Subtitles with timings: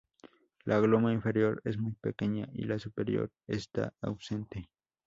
[0.65, 4.67] La gluma inferior es muy pequeña y la superior está ausente.